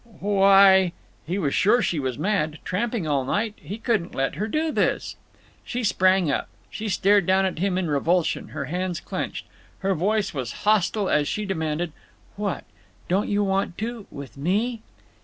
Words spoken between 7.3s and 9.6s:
at him in revulsion, her hands clenched.